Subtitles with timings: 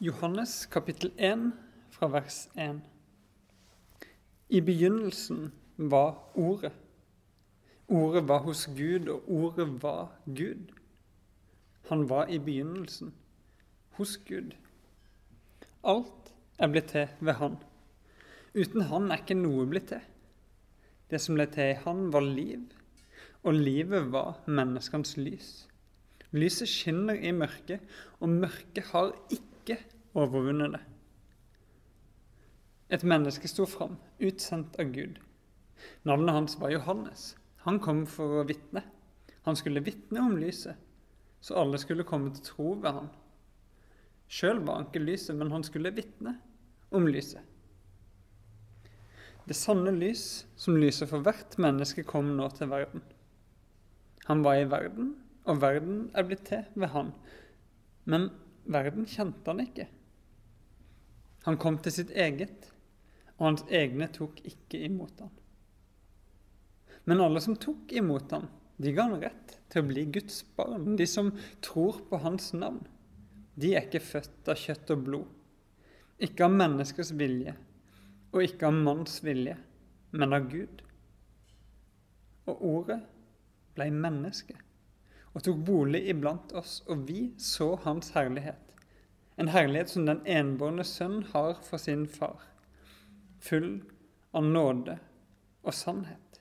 [0.00, 1.52] Johannes kapittel 1
[1.90, 2.82] fra vers 1.
[4.48, 6.72] I begynnelsen var Ordet.
[7.88, 10.70] Ordet var hos Gud, og Ordet var Gud.
[11.88, 13.10] Han var i begynnelsen
[13.98, 14.54] hos Gud.
[15.82, 17.58] Alt er blitt til ved Han.
[18.54, 20.06] Uten Han er ikke noe blitt til.
[21.10, 22.70] Det som ble til i Han, var liv,
[23.42, 25.52] og livet var menneskenes lys.
[26.30, 27.82] Lyset skinner i mørket,
[28.20, 29.47] og mørket har ikke
[30.14, 30.80] overvunnet det.
[32.96, 35.18] Et menneske sto fram, utsendt av Gud.
[36.08, 37.34] Navnet hans var Johannes.
[37.66, 38.82] Han kom for å vitne.
[39.44, 40.76] Han skulle vitne om lyset,
[41.40, 43.10] så alle skulle komme til tro ved han.
[44.28, 46.38] Sjøl var han ikke lyset, men han skulle vitne
[46.92, 47.44] om lyset.
[49.48, 53.04] Det sanne lys som lyser for hvert menneske, kom nå til verden.
[54.28, 55.14] Han var i verden,
[55.48, 57.14] og verden er blitt til ved han.
[58.04, 58.28] Men
[58.68, 59.88] verden kjente han ikke.
[61.46, 62.68] Han kom til sitt eget,
[63.38, 65.32] og hans egne tok ikke imot han.
[67.08, 70.92] Men alle som tok imot ham, de ga han rett til å bli Guds barn.
[70.98, 71.30] De som
[71.64, 72.82] tror på hans navn.
[73.58, 75.32] De er ikke født av kjøtt og blod,
[76.22, 77.56] ikke av menneskers vilje
[78.28, 79.56] og ikke av manns vilje,
[80.12, 80.82] men av Gud.
[82.48, 83.00] Og ordet
[83.74, 84.54] blei menneske
[85.34, 88.67] og tok bolig iblant oss, og vi så hans herlighet.
[89.38, 92.40] En herlighet som den enbårne sønn har for sin far,
[93.38, 93.84] full
[94.34, 94.96] av nåde
[95.62, 96.40] og sannhet.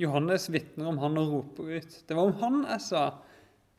[0.00, 1.98] Johannes vitner om han og roper ut.
[2.08, 3.02] Det var om han jeg sa.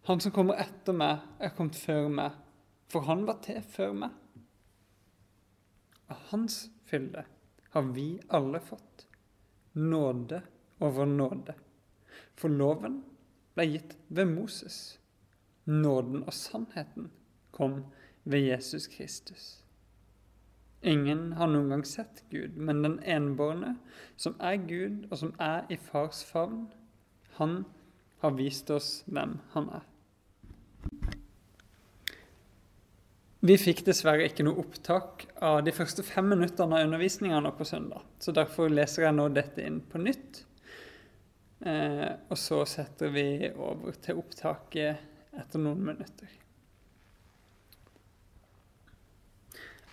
[0.09, 2.37] Han som kommer etter meg, er kommet før meg.
[2.93, 4.13] For han var til før meg.
[6.13, 7.25] Av hans fylde
[7.73, 9.07] har vi alle fått.
[9.73, 10.43] Nåde
[10.81, 11.57] over nåde.
[12.37, 13.01] For loven
[13.57, 14.97] ble gitt ved Moses.
[15.65, 17.11] Nåden og sannheten
[17.57, 17.81] kom
[18.23, 19.47] ved Jesus Kristus.
[20.85, 23.75] Ingen har noen gang sett Gud, men den enbårne,
[24.15, 26.67] som er Gud, og som er i fars favn,
[27.39, 27.63] han
[28.21, 29.87] har vist oss hvem han er.
[33.47, 38.05] Vi fikk dessverre ikke noe opptak av de første fem minuttene av undervisninga på søndag,
[38.19, 40.43] så derfor leser jeg nå dette inn på nytt.
[41.65, 46.29] Eh, og så setter vi over til opptaket etter noen minutter.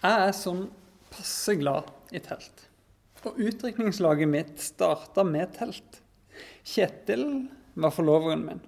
[0.04, 0.66] Jeg er sånn
[1.08, 2.66] passe glad i telt.
[3.24, 6.02] Og utdrikningslaget mitt starta med telt.
[6.60, 7.22] Kjetil
[7.80, 8.60] var forloveren min.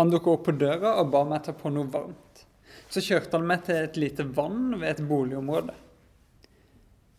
[0.00, 2.42] Han dukka opp på døra og ba meg ta på noe varmt.
[2.90, 5.76] Så kjørte han meg til et lite vann ved et boligområde.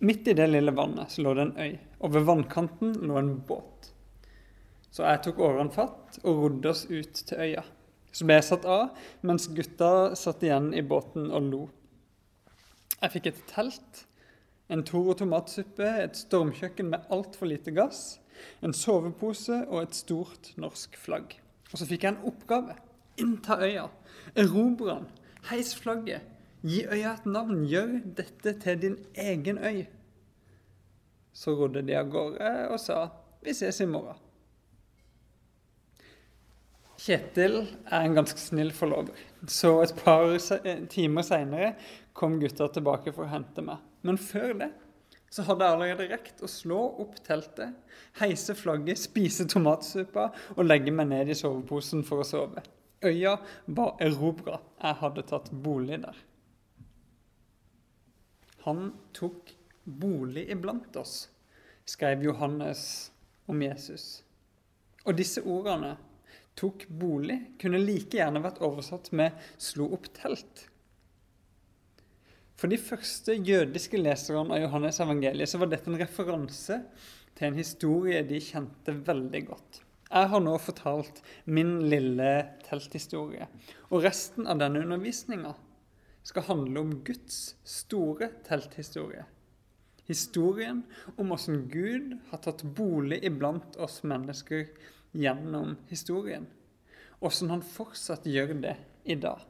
[0.03, 3.33] Midt i det lille vannet så lå det en øy, og ved vannkanten lå en
[3.47, 3.93] båt.
[4.91, 7.63] Så jeg tok årene fatt og rodde oss ut til øya.
[8.11, 8.91] Så ble jeg satt av,
[9.23, 11.65] mens gutta satt igjen i båten og lo.
[13.01, 14.05] Jeg fikk et telt,
[14.73, 18.17] en Toro tomatsuppe, et stormkjøkken med altfor lite gass,
[18.65, 21.37] en sovepose og et stort norsk flagg.
[21.71, 22.77] Og så fikk jeg en oppgave.
[23.21, 23.87] Innta øya.
[24.37, 25.07] Erobre den.
[25.49, 26.25] Heis flagget.
[26.65, 27.65] Gi øya et navn.
[27.69, 29.85] Gjør dette til din egen øy.
[31.33, 33.03] Så rodde de av gårde og sa
[33.45, 34.17] vi ses i morgen.
[36.97, 39.13] Kjetil er en ganske snill forlover,
[39.45, 40.33] så et par
[40.89, 41.75] timer seinere
[42.17, 43.83] kom gutta tilbake for å hente meg.
[44.01, 44.71] Men før det
[45.29, 47.75] så hadde jeg allerede rekt å slå opp teltet,
[48.21, 52.63] heise flagget, spise tomatsuppa og legge meg ned i soveposen for å sove.
[53.05, 53.35] Øya
[53.67, 54.57] var erobra.
[54.81, 56.15] Jeg hadde tatt bolig der.
[58.65, 59.51] Han tok
[59.83, 61.27] bolig iblant oss,
[61.87, 63.11] skrev Johannes
[63.47, 64.23] om Jesus.
[65.05, 65.93] Og disse ordene,
[66.57, 70.65] tok bolig, kunne like gjerne vært oversatt med 'slo opp telt'.
[72.57, 76.79] For de første jødiske leserne av Johannes evangeliet så var dette en referanse
[77.37, 79.83] til en historie de kjente veldig godt.
[80.07, 82.31] Jeg har nå fortalt min lille
[82.65, 83.45] telthistorie,
[83.91, 85.53] og resten av denne undervisninga
[86.25, 89.25] skal handle om Guds store telthistorie.
[90.07, 90.81] Historien
[91.19, 94.69] om åssen Gud har tatt bolig iblant oss mennesker
[95.17, 96.47] gjennom historien.
[97.19, 98.75] Åssen han fortsatt gjør det
[99.09, 99.41] i dag.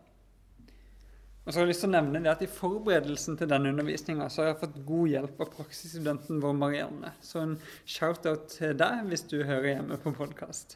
[1.48, 4.26] Og så har jeg lyst til å nevne det at I forberedelsen til denne undervisninga
[4.28, 7.14] har jeg fått god hjelp av praksisstudenten vår Marianne.
[7.24, 7.54] Så en
[7.88, 10.76] shout-out til deg hvis du hører hjemme på podkast.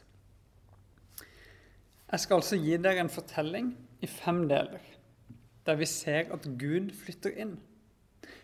[2.12, 3.68] Jeg skal altså gi dere en fortelling
[4.00, 4.80] i fem deler,
[5.68, 7.54] der vi ser at Gud flytter inn.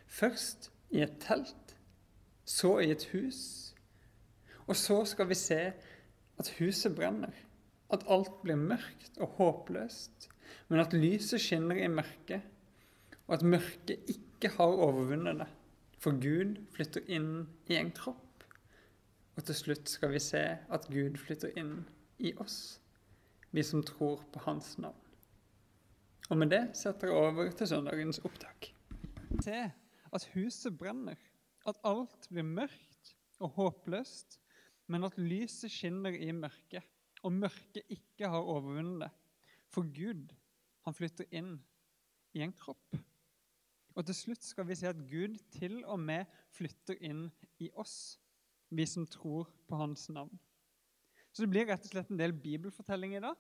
[0.09, 1.75] Først i et telt,
[2.49, 3.41] så i et hus,
[4.69, 5.63] og så skal vi se
[6.39, 7.35] at huset brenner.
[7.93, 10.29] At alt blir mørkt og håpløst
[10.69, 12.45] men at lyset skinner i mørket,
[13.27, 15.49] og at mørket ikke har overvunnet det.
[15.99, 18.45] For Gud flytter inn i en kropp.
[19.37, 21.83] Og til slutt skal vi se at Gud flytter inn
[22.19, 22.79] i oss,
[23.55, 25.05] vi som tror på Hans navn.
[26.29, 28.73] Og med det setter jeg over til søndagens opptak.
[29.45, 29.61] Se
[30.13, 31.17] at huset brenner,
[31.69, 34.39] at alt blir mørkt og håpløst,
[34.89, 36.85] men at lyset skinner i mørket,
[37.23, 39.11] og mørket ikke har overvunnet det.
[39.69, 40.31] For Gud,
[40.87, 41.57] han flytter inn
[42.37, 42.97] i en kropp.
[43.99, 47.27] Og til slutt skal vi se at Gud til og med flytter inn
[47.61, 48.17] i oss,
[48.71, 50.33] vi som tror på hans navn.
[51.33, 53.37] Så det blir rett og slett en del bibelfortelling i dag.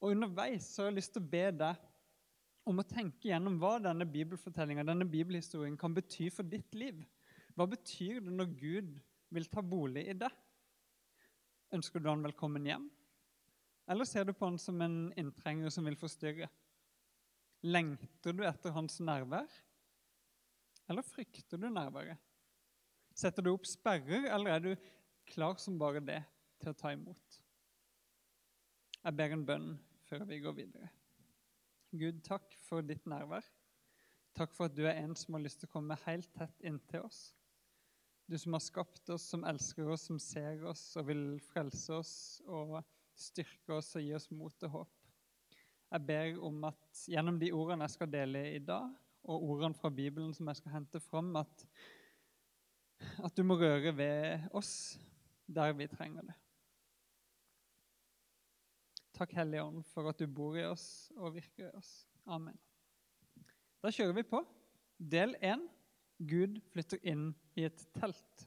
[0.00, 1.86] Og underveis så har jeg lyst til å be deg
[2.70, 7.00] om å tenke gjennom hva denne bibelfortellinga, denne bibelhistorien, kan bety for ditt liv.
[7.56, 8.94] Hva betyr det når Gud
[9.32, 10.34] vil ta bolig i deg?
[11.70, 12.88] Ønsker du han velkommen hjem?
[13.90, 16.48] Eller ser du på han som en inntrenger som vil forstyrre?
[17.62, 19.46] Lengter du etter hans nærvær?
[20.90, 22.18] Eller frykter du nærværet?
[23.14, 24.70] Setter du opp sperrer, eller er du
[25.30, 26.18] klar som bare det
[26.58, 27.38] til å ta imot?
[29.00, 29.70] Jeg ber en bønn
[30.08, 30.90] før vi går videre.
[31.90, 33.46] Gud, takk for ditt nærvær.
[34.34, 37.06] Takk for at du er en som har lyst til å komme helt tett inntil
[37.06, 37.28] oss.
[38.30, 42.12] Du som har skapt oss, som elsker oss, som ser oss og vil frelse oss
[42.46, 42.76] og
[43.18, 44.92] styrke oss og gi oss mot og håp.
[45.90, 48.92] Jeg ber om at gjennom de ordene jeg skal dele i dag,
[49.26, 51.64] og ordene fra Bibelen som jeg skal hente fram, at,
[53.18, 54.94] at du må røre ved oss
[55.50, 56.38] der vi trenger det.
[59.18, 61.90] Takk, Hellige Ånd, for at du bor i oss og virker i oss.
[62.30, 62.54] Amen.
[63.82, 64.44] Da kjører vi på.
[65.02, 65.66] Del én
[66.20, 68.46] Gud flytter inn i et telt.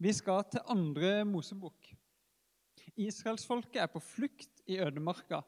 [0.00, 1.90] Vi skal til andre Mosebok.
[3.00, 5.40] Israelsfolket er på flukt i ødemarka.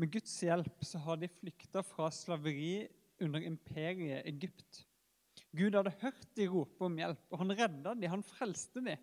[0.00, 2.88] Med Guds hjelp så har de flykta fra slaveri
[3.22, 4.84] under imperiet Egypt.
[5.56, 8.96] Gud hadde hørt de rope om hjelp, og han redda de, han frelste de.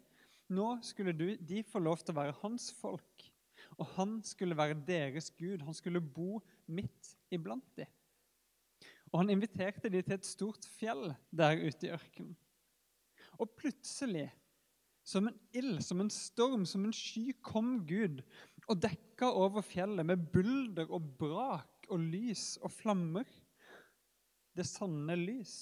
[0.55, 3.27] Nå skulle de få lov til å være hans folk,
[3.75, 5.63] og han skulle være deres Gud.
[5.67, 6.39] Han skulle bo
[6.71, 7.91] midt iblant dem.
[9.12, 12.36] Og han inviterte dem til et stort fjell der ute i ørkenen.
[13.38, 14.27] Og plutselig,
[15.07, 18.24] som en ild, som en storm, som en sky, kom Gud
[18.68, 23.27] og dekka over fjellet med bulder og brak og lys og flammer.
[24.57, 25.56] Det sanne lys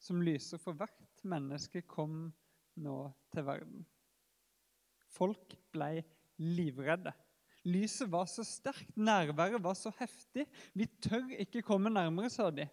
[0.00, 2.28] som lyser for hvert menneske, kom
[2.78, 2.98] nå
[3.34, 3.86] til verden.
[5.10, 6.04] Folk ble
[6.38, 7.12] livredde.
[7.68, 10.46] Lyset var så sterkt, nærværet var så heftig.
[10.72, 12.68] Vi tør ikke komme nærmere, sa de.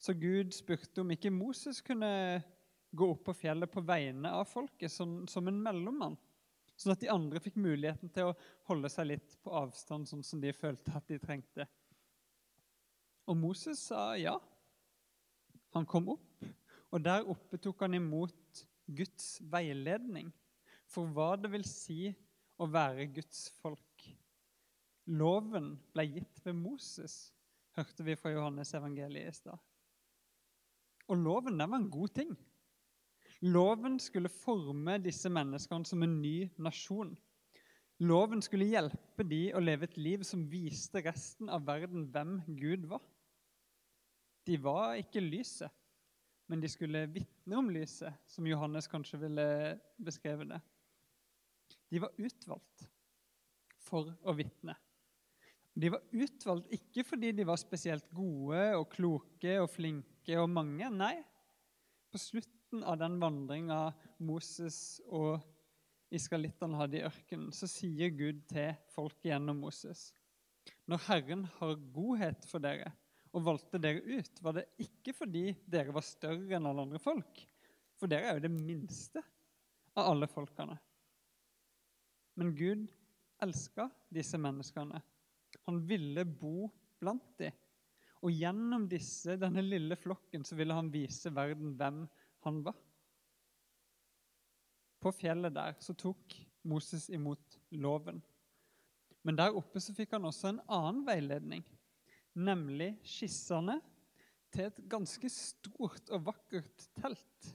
[0.00, 2.40] Så Gud spurte om ikke Moses kunne
[2.90, 6.16] gå opp på fjellet på vegne av folket som, som en mellommann,
[6.74, 8.36] sånn at de andre fikk muligheten til å
[8.70, 11.68] holde seg litt på avstand, sånn som de følte at de trengte.
[13.28, 14.38] Og Moses sa ja.
[15.76, 16.46] Han kom opp,
[16.90, 20.32] og der oppe tok han imot Guds veiledning
[20.90, 22.08] for hva det vil si
[22.58, 24.08] å være Guds folk.
[25.10, 27.28] Loven ble gitt ved Moses,
[27.78, 29.69] hørte vi fra Johannes evangeliet i stad.
[31.10, 32.30] Og loven den var en god ting.
[33.40, 37.14] Loven skulle forme disse menneskene som en ny nasjon.
[38.00, 42.86] Loven skulle hjelpe de å leve et liv som viste resten av verden hvem Gud
[42.88, 43.02] var.
[44.48, 45.72] De var ikke lyset,
[46.48, 49.46] men de skulle vitne om lyset, som Johannes kanskje ville
[50.00, 50.60] beskrevet det.
[51.92, 52.86] De var utvalgt
[53.80, 54.76] for å vitne.
[55.80, 60.90] De var utvalgt ikke fordi de var spesielt gode og kloke og flinke og mange.
[60.92, 61.14] Nei,
[62.12, 63.78] på slutten av den vandringa
[64.20, 65.40] Moses og
[66.12, 70.10] israelittene hadde i ørkenen, så sier Gud til folket gjennom Moses
[70.90, 72.90] Når Herren har godhet for dere
[73.30, 77.44] og valgte dere ut, var det ikke fordi dere var større enn alle andre folk,
[77.94, 79.22] for dere er jo det minste
[79.94, 80.74] av alle folkene.
[82.34, 82.88] Men Gud
[83.44, 84.98] elska disse menneskene
[85.68, 87.56] han ville bo blant dem.
[88.20, 92.02] Og gjennom disse, denne lille flokken så ville han vise verden hvem
[92.44, 92.76] han var.
[95.00, 96.36] På fjellet der så tok
[96.68, 98.20] Moses imot loven.
[99.24, 101.64] Men der oppe så fikk han også en annen veiledning,
[102.36, 103.78] nemlig skissene
[104.52, 107.50] til et ganske stort og vakkert telt.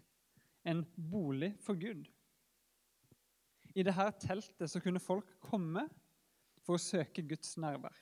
[0.66, 2.08] En bolig for Gud.
[3.76, 5.84] I dette teltet så kunne folk komme
[6.66, 7.96] for å søke Guds nærvær.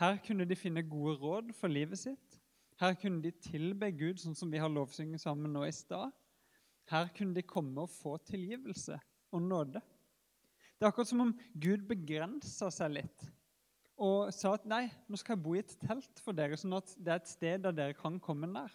[0.00, 2.38] Her kunne de finne gode råd for livet sitt.
[2.80, 6.12] Her kunne de tilbe Gud, sånn som vi har lovsynget sammen nå i stad.
[6.90, 8.98] Her kunne de komme og få tilgivelse
[9.32, 9.80] og nåde.
[10.76, 13.28] Det er akkurat som om Gud begrensa seg litt.
[14.02, 16.90] og sa at nei, nå skal jeg bo i et telt for dere, sånn at
[16.98, 18.72] det er et sted der dere kan komme nær.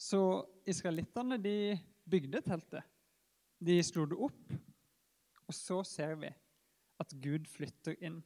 [0.00, 1.76] Så israelittene de
[2.08, 2.86] bygde teltet.
[3.60, 4.54] De slo det opp,
[5.44, 6.30] og så ser vi
[7.00, 8.20] at Gud flytter inn.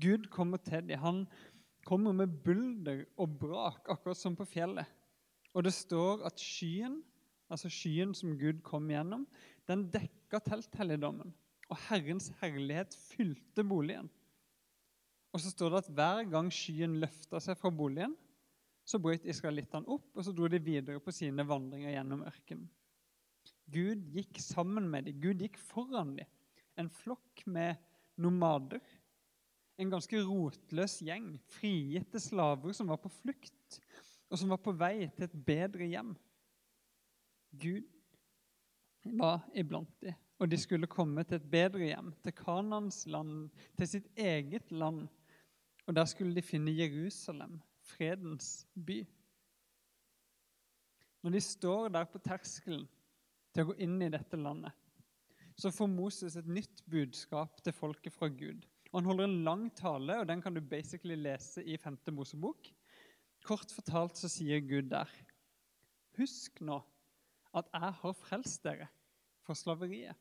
[0.00, 0.98] Gud kommer til dem.
[1.00, 1.24] Han
[1.86, 4.88] kommer med bulder og brak, akkurat som på fjellet.
[5.52, 7.00] Og det står at skyen,
[7.52, 9.26] altså skyen som Gud kom gjennom,
[9.68, 11.32] den dekka telthelligdommen.
[11.72, 14.10] Og Herrens herlighet fylte boligen.
[15.32, 18.14] Og så står det at hver gang skyen løfta seg fra boligen,
[18.84, 22.66] så brøt israelittene opp, og så dro de videre på sine vandringer gjennom ørkenen.
[23.72, 25.20] Gud gikk sammen med dem.
[25.22, 26.28] Gud gikk foran dem.
[26.76, 27.78] En flokk med
[28.20, 28.82] nomader.
[29.80, 33.78] En ganske rotløs gjeng, frigitte slaver som var på flukt,
[34.30, 36.12] og som var på vei til et bedre hjem.
[37.60, 37.88] Gud
[39.18, 43.88] var iblant dem, og de skulle komme til et bedre hjem, til Kanans land, til
[43.88, 45.06] sitt eget land.
[45.86, 49.02] Og der skulle de finne Jerusalem, fredens by.
[51.22, 52.86] Når de står der på terskelen
[53.54, 54.72] til å gå inn i dette landet,
[55.58, 58.64] så får Moses et nytt budskap til folket fra Gud.
[58.92, 61.98] Og Han holder en lang tale, og den kan du basically lese i 5.
[62.12, 62.68] Mosebok.
[63.44, 65.10] Kort fortalt så sier Gud der
[66.18, 66.76] Husk nå
[67.56, 68.88] at jeg har frelst dere
[69.44, 70.16] fra slaveriet.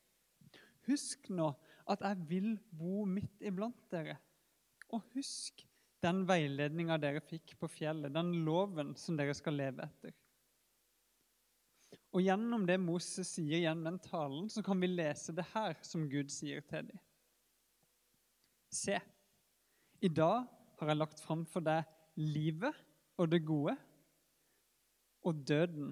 [0.88, 1.52] Husk nå
[1.92, 4.18] at jeg vil bo midt iblant dere.
[4.92, 5.66] Og husk
[6.02, 10.16] den veiledninga dere fikk på fjellet, den loven som dere skal leve etter.
[12.12, 16.10] Og Gjennom det Moses sier gjennom den talen, så kan vi lese det her som
[16.12, 17.00] Gud sier til dem.
[18.72, 18.98] Se,
[20.04, 20.44] i dag
[20.80, 21.88] har jeg lagt fram for deg
[22.20, 22.76] livet
[23.20, 23.76] og det gode,
[25.22, 25.92] og døden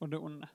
[0.00, 0.48] og det onde.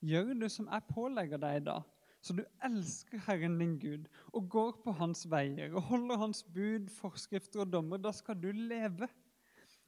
[0.00, 1.88] Gjør du som jeg pålegger deg i dag,
[2.24, 6.88] så du elsker Herren din Gud og går på hans veier og holder hans bud,
[6.92, 9.08] forskrifter og dommer, da skal du leve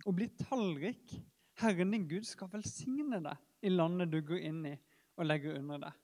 [0.04, 1.14] og bli tallrik.
[1.61, 4.76] Herren din Gud skal velsigne deg i landet du går inn i
[5.19, 5.99] og legger under deg.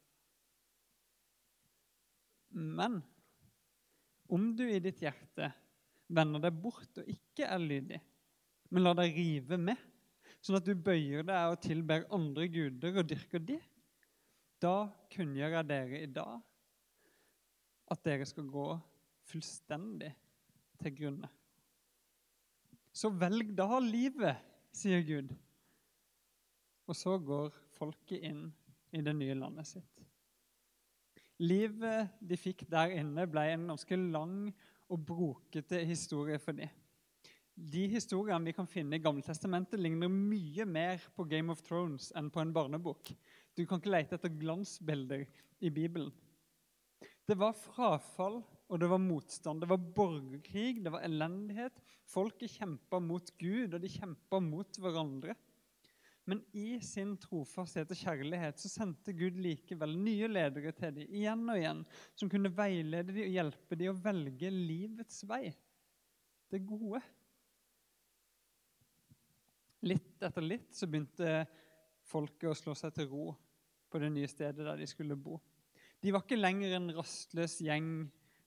[2.59, 3.01] Men
[4.33, 5.51] om du i ditt hjerte
[6.09, 8.01] vender deg bort og ikke er lydig,
[8.73, 9.79] men lar deg rive med,
[10.45, 13.59] sånn at du bøyer deg og tilber andre guder og dyrker de,
[14.61, 16.39] da kunngjør jeg dere i dag
[17.89, 18.69] at dere skal gå
[19.29, 20.11] fullstendig
[20.83, 21.31] til grunne.
[22.93, 24.41] Så velg da livet,
[24.75, 25.31] sier Gud.
[26.89, 28.47] Og så går folket inn
[28.97, 30.05] i det nye landet sitt.
[31.39, 34.49] Livet de fikk der inne, ble en ganske lang
[34.89, 36.71] og brokete historie for dem.
[37.59, 42.31] De historiene vi kan finne i Gammeltestamentet, ligner mye mer på Game of Thrones enn
[42.31, 43.11] på en barnebok.
[43.55, 45.25] Du kan ikke lete etter glansbilder
[45.59, 46.13] i Bibelen.
[47.29, 49.61] Det var frafall, og det var motstand.
[49.61, 51.83] Det var borgerkrig, det var elendighet.
[52.09, 55.35] Folket kjempa mot Gud, og de kjempa mot hverandre.
[56.29, 61.47] Men i sin trofasthet og kjærlighet så sendte Gud likevel nye ledere til dem igjen
[61.49, 61.81] og igjen,
[62.13, 65.47] som kunne veilede dem og hjelpe dem å velge livets vei,
[66.53, 67.01] det gode.
[69.89, 71.47] Litt etter litt så begynte
[72.09, 73.31] folket å slå seg til ro
[73.89, 75.39] på det nye stedet der de skulle bo.
[76.03, 77.89] De var ikke lenger en rastløs gjeng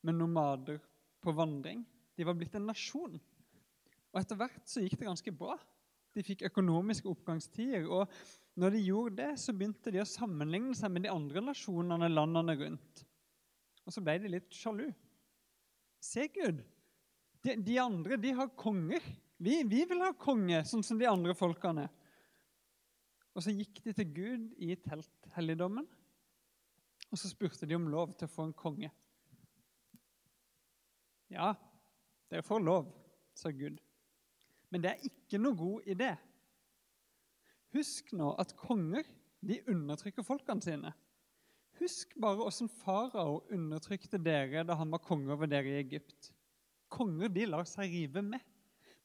[0.05, 0.77] med nomader
[1.21, 1.81] på vandring.
[2.13, 3.17] De var blitt en nasjon.
[4.11, 5.57] Og etter hvert så gikk det ganske bra.
[6.15, 7.87] De fikk økonomiske oppgangstider.
[7.87, 8.11] Og
[8.59, 12.57] når de gjorde det, så begynte de å sammenligne seg med de andre nasjonene landene
[12.59, 13.05] rundt.
[13.85, 14.89] Og så ble de litt sjalu.
[16.01, 16.61] Se, Gud,
[17.45, 19.05] de, de andre de har konger.
[19.41, 21.87] Vi, vi, vil ha konge, sånn som de andre folkene.
[23.31, 25.87] Og så gikk de til Gud i telthelligdommen,
[27.11, 28.91] og så spurte de om lov til å få en konge.
[31.31, 31.53] Ja,
[32.31, 32.91] dere får lov,
[33.39, 33.79] sa Gud.
[34.71, 36.11] Men det er ikke noe god idé.
[37.75, 39.07] Husk nå at konger
[39.41, 40.91] de undertrykker folkene sine.
[41.81, 46.31] Husk bare åssen farao undertrykte dere da han var konge over dere i Egypt.
[46.91, 48.43] Konger de lar seg rive med.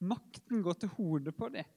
[0.03, 1.69] Makten går til hodet på dem.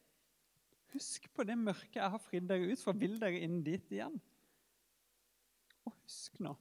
[0.93, 2.95] Husk på det mørket jeg har fridd dere ut fra.
[2.97, 4.17] Vil dere inn dit igjen?
[5.85, 6.57] Og husk nå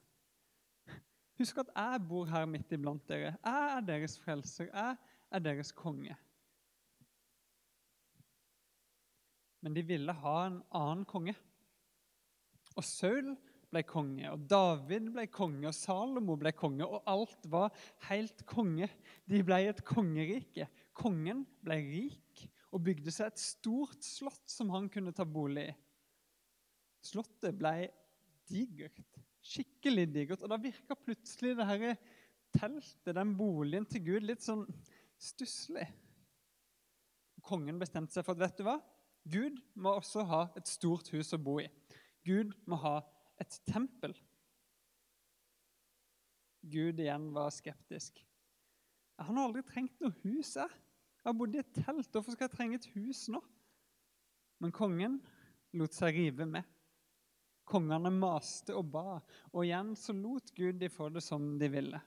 [1.39, 3.37] Husk at jeg bor her midt iblant dere.
[3.39, 4.67] Jeg er deres frelser.
[4.73, 4.97] Jeg
[5.31, 6.17] er deres konge.
[9.63, 11.35] Men de ville ha en annen konge.
[12.77, 13.33] Og Saul
[13.69, 17.73] ble konge, og David ble konge, og Salomo ble konge, og alt var
[18.07, 18.89] helt konge.
[19.29, 20.69] De ble et kongerike.
[20.97, 25.77] Kongen ble rik og bygde seg et stort slott som han kunne ta bolig i.
[27.09, 27.89] Slottet ble
[28.49, 31.85] digert, skikkelig digert, og da virka plutselig det her
[32.57, 34.65] teltet, den boligen til Gud, litt sånn
[35.19, 35.85] stusslig.
[37.45, 38.79] Kongen bestemte seg for at vet du hva?
[39.29, 41.67] Gud må også ha et stort hus å bo i.
[42.25, 42.97] Gud må ha
[43.41, 44.15] et tempel.
[46.69, 48.19] Gud igjen var skeptisk.
[49.19, 50.55] Han har aldri trengt noe hus.
[50.55, 50.69] Jeg,
[51.25, 52.11] har bodd i et telt.
[52.11, 53.41] Hvorfor skal jeg trenge et hus nå?
[54.59, 55.19] Men kongen
[55.77, 56.67] lot seg rive med.
[57.69, 59.19] Kongene maste og ba,
[59.53, 61.99] og igjen så lot Gud de få det som de ville.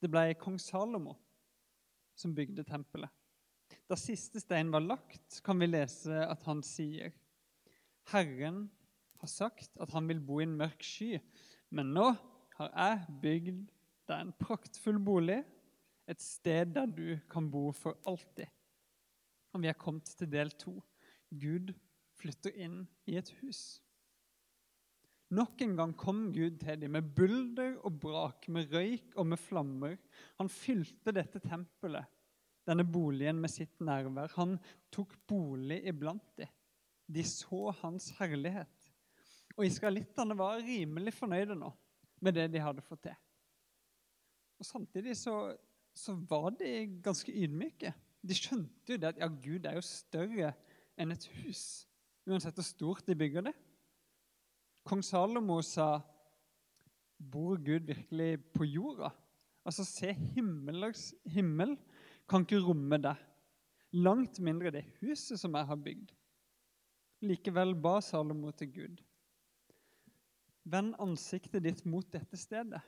[0.00, 1.14] Det ble kong Salomo
[2.16, 3.08] som bygde tempelet.
[3.90, 7.12] Da siste stein var lagt, kan vi lese at han sier
[8.10, 8.64] Herren
[9.20, 11.18] har sagt at han vil bo i en mørk sky,
[11.70, 12.08] men nå
[12.58, 13.66] har jeg bygd
[14.10, 15.42] deg en praktfull bolig,
[16.10, 18.48] et sted der du kan bo for alltid.
[19.54, 20.74] Og vi er kommet til del to.
[21.30, 21.70] Gud
[22.18, 23.78] flytter inn i et hus.
[25.30, 29.38] Nok en gang kom Gud til dem med bulder og brak, med røyk og med
[29.38, 29.94] flammer.
[30.40, 32.08] Han fylte dette tempelet,
[32.68, 34.32] denne boligen, med sitt nærvær.
[34.36, 34.58] Han
[34.92, 36.50] tok bolig iblant dem.
[37.10, 38.90] De så hans herlighet.
[39.56, 41.72] Og israelittene var rimelig fornøyde nå
[42.20, 43.16] med det de hadde fått til.
[44.60, 45.56] Og Samtidig så,
[45.96, 47.94] så var de ganske ydmyke.
[48.20, 50.52] De skjønte jo det at ja, Gud er jo større
[51.00, 51.86] enn et hus,
[52.28, 53.54] uansett hvor stort de bygger det.
[54.84, 55.98] Kong Salomo sa
[57.20, 59.10] Bor Gud virkelig på jorda?
[59.64, 60.86] Altså, se himmel,
[61.28, 61.74] himmel
[62.30, 63.16] kan ikke romme det.
[63.98, 66.12] Langt mindre det huset som jeg har bygd.
[67.26, 69.00] Likevel ba Salomo til Gud.
[70.70, 72.80] Vend ansiktet ditt mot dette stedet.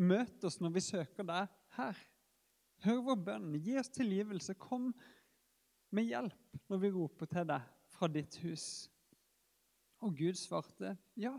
[0.00, 1.98] Møt oss når vi søker deg her.
[2.86, 3.52] Hør vår bønn.
[3.60, 4.56] Gi oss tilgivelse.
[4.58, 4.90] Kom
[5.92, 8.66] med hjelp når vi roper til deg fra ditt hus.
[10.02, 11.36] Og Gud svarte, ja.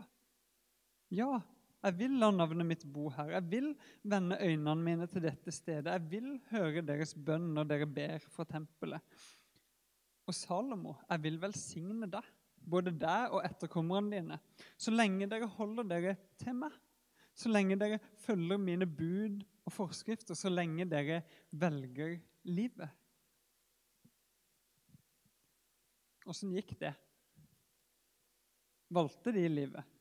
[1.12, 1.42] Ja,
[1.84, 3.34] jeg vil la navnet mitt bo her.
[3.36, 3.66] Jeg vil
[4.08, 5.92] vende øynene mine til dette stedet.
[5.92, 9.04] Jeg vil høre deres bønn når dere ber fra tempelet.
[10.24, 12.24] Og Salomo, jeg vil velsigne deg,
[12.64, 14.38] både deg og etterkommerne dine,
[14.80, 16.72] så lenge dere holder dere til meg.
[17.36, 21.20] Så lenge dere følger mine bud og forskrifter, så lenge dere
[21.50, 22.16] velger
[22.48, 22.88] livet.
[26.24, 26.94] Åssen gikk det?
[28.94, 29.93] Valgte de livet?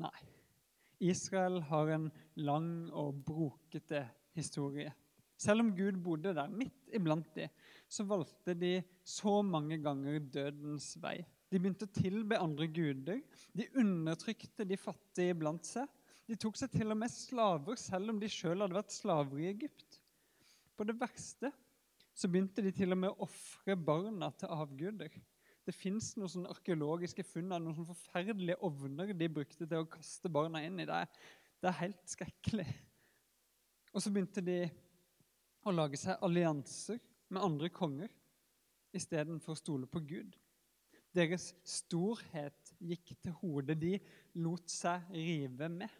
[0.00, 0.16] Nei.
[1.04, 2.06] Israel har en
[2.40, 4.06] lang og brokete
[4.36, 4.92] historie.
[5.36, 7.48] Selv om Gud bodde der midt iblant de,
[7.88, 11.18] så valgte de så mange ganger dødens vei.
[11.52, 13.20] De begynte å tilbe andre guder.
[13.52, 15.86] De undertrykte de fattige iblant seg.
[16.26, 19.50] De tok seg til og med slaver, selv om de sjøl hadde vært slaver i
[19.52, 20.00] Egypt.
[20.76, 21.52] På det verste
[22.16, 25.12] så begynte de til og med å ofre barna til avguder.
[25.66, 29.88] Det fins noen sånne arkeologiske funn av noen sånne forferdelige ovner de brukte til å
[29.90, 30.86] kaste barna inn i.
[30.86, 31.00] Det
[31.62, 32.66] det er helt skrekkelig.
[33.96, 34.60] Og så begynte de
[35.66, 37.00] å lage seg allianser
[37.32, 38.12] med andre konger
[38.96, 40.36] istedenfor å stole på Gud.
[41.16, 43.78] Deres storhet gikk til hodet.
[43.80, 43.96] De
[44.44, 45.90] lot seg rive med.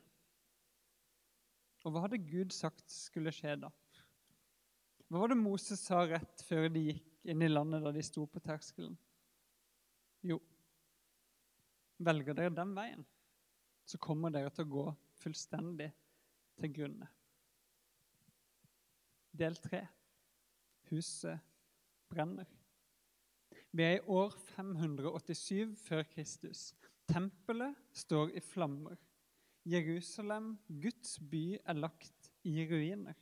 [1.87, 3.73] Og hva hadde Gud sagt skulle skje da?
[5.07, 8.27] Hva var det Moses sa rett før de gikk inn i landet da de sto
[8.29, 8.97] på terskelen?
[10.27, 10.41] Jo,
[12.03, 13.05] velger dere den veien,
[13.87, 14.87] så kommer dere til å gå
[15.21, 15.91] fullstendig
[16.61, 17.09] til grunne.
[19.37, 19.83] Del tre.
[20.91, 21.43] Huset
[22.09, 22.49] brenner.
[23.77, 26.71] Vi er i år 587 før Kristus.
[27.11, 28.97] Tempelet står i flammer.
[29.67, 33.19] Jerusalem, Guds by, er lagt i ruiner.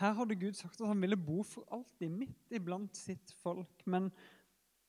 [0.00, 3.84] Her hadde Gud sagt at han ville bo for alltid, midt iblant sitt folk.
[3.86, 4.10] Men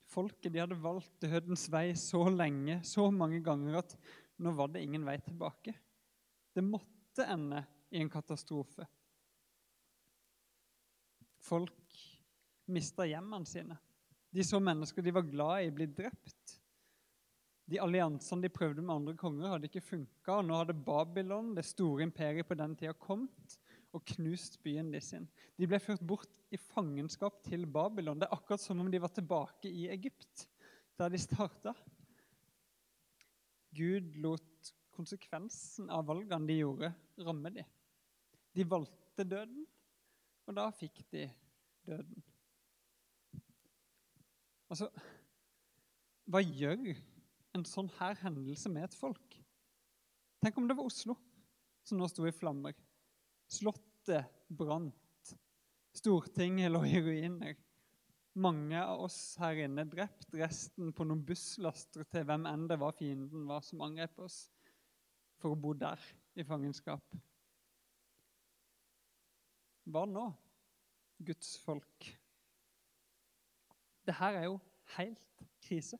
[0.10, 3.96] folket de hadde valgt dødens vei så lenge, så mange ganger, at
[4.40, 5.76] nå var det ingen vei tilbake.
[6.56, 7.62] Det måtte ende
[7.94, 8.88] i en katastrofe.
[11.40, 12.00] Folk
[12.70, 13.78] mista hjemmene sine.
[14.30, 16.56] De så mennesker de var glad i, bli drept.
[17.70, 20.40] De alliansene de prøvde med andre konger, hadde ikke funka.
[20.46, 23.58] Nå hadde Babylon, det store imperiet på den tida, kommet
[23.96, 25.26] og knust byen de sin.
[25.58, 28.20] De ble ført bort i fangenskap til Babylon.
[28.20, 30.46] Det er akkurat som om de var tilbake i Egypt,
[31.00, 31.74] der de starta.
[33.76, 36.90] Gud lot konsekvensen av valgene de gjorde,
[37.24, 37.68] ramme dem.
[38.56, 39.64] De valgte døden,
[40.50, 41.28] og da fikk de
[41.88, 42.26] døden.
[44.70, 44.90] Altså,
[46.30, 46.92] hva gjør
[47.58, 49.38] en sånn her hendelse med et folk.
[50.44, 51.16] Tenk om det var Oslo
[51.86, 52.76] som nå sto i flammer.
[53.50, 55.34] Slottet brant.
[55.98, 57.58] Stortinget lå i ruiner.
[58.40, 62.94] Mange av oss her inne drept, resten på noen busslaster til hvem enn det var
[62.96, 64.44] fienden var som angrep oss,
[65.42, 66.00] for å bo der
[66.38, 67.18] i fangenskap.
[69.90, 70.28] Hva nå,
[71.26, 72.12] Guds folk?
[74.06, 74.60] Det her er jo
[74.96, 75.98] helt krise.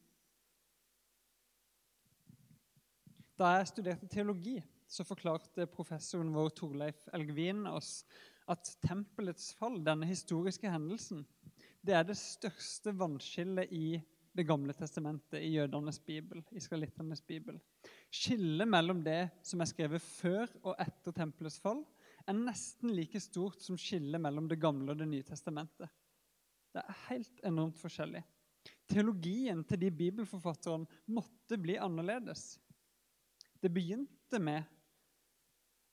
[3.40, 4.60] Da jeg studerte teologi,
[4.90, 8.02] så forklarte professoren vår Torleif Elgvin oss
[8.50, 11.22] at tempelets fall, denne historiske hendelsen,
[11.86, 14.00] det er det største vannskillet i
[14.40, 17.58] Det gamle testamentet, i jødenes bibel, israelittenes bibel.
[18.14, 21.82] Skillet mellom det som er skrevet før og etter tempelets fall,
[22.30, 25.90] er nesten like stort som skillet mellom Det gamle og Det nye testamentet.
[26.72, 28.22] Det er helt enormt forskjellig.
[28.88, 32.60] Teologien til de bibelforfatterne måtte bli annerledes.
[33.60, 34.64] Det begynte med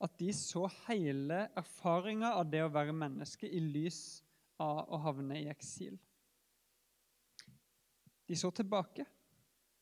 [0.02, 4.00] at de så hele erfaringa av det å være menneske i lys
[4.60, 5.96] av å havne i eksil.
[8.26, 9.06] De så tilbake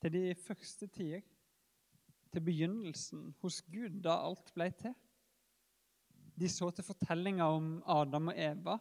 [0.02, 1.24] til de første tider,
[2.34, 4.94] til begynnelsen hos Gud, da alt ble til.
[6.34, 8.78] De så til fortellinga om Adam og Eva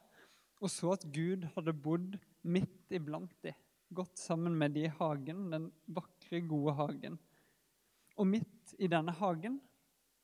[0.63, 2.15] og så at Gud hadde bodd
[2.47, 3.55] midt iblant dem,
[3.93, 7.17] gått sammen med de i hagen, den vakre, gode hagen.
[8.15, 9.59] Og midt i denne hagen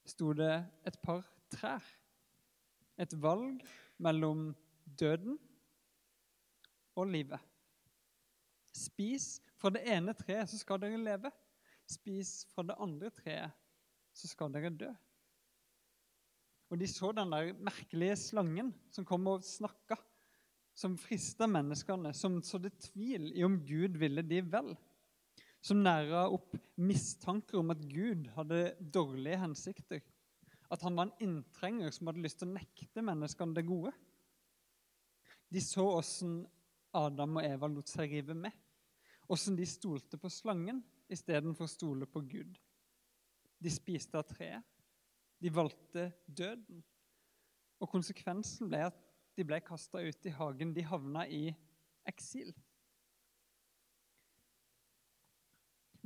[0.09, 0.53] sto det
[0.87, 1.83] et par trær.
[2.99, 3.61] Et valg
[4.01, 4.49] mellom
[4.99, 5.37] døden
[6.99, 7.39] og livet.
[8.75, 11.31] Spis fra det ene treet, så skal dere leve.
[11.89, 13.55] Spis fra det andre treet,
[14.13, 14.89] så skal dere dø.
[16.69, 19.97] Og de så den der merkelige slangen som kom og snakka,
[20.77, 24.75] som frista menneskene, som sådde tvil i om Gud ville de vel
[25.61, 30.03] som næra opp mistanker om at Gud hadde dårlige hensikter.
[30.71, 33.91] At han var en inntrenger som hadde lyst til å nekte menneskene det gode.
[35.49, 36.43] De så åssen
[36.95, 38.53] Adam og Eva lot seg rive med.
[39.29, 42.55] Åssen de stolte på slangen istedenfor å stole på Gud.
[43.59, 44.63] De spiste av treet.
[45.39, 46.81] De valgte døden.
[47.79, 48.97] Og konsekvensen ble at
[49.37, 50.73] de ble kasta ut i hagen.
[50.75, 51.49] De havna i
[52.09, 52.51] eksil.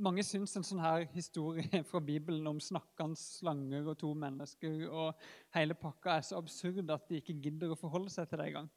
[0.02, 5.20] Mange syns en sånn her historie fra Bibelen om snakkende slanger og to mennesker og
[5.54, 8.70] hele pakka er så absurd at de ikke gidder å forholde seg til det engang.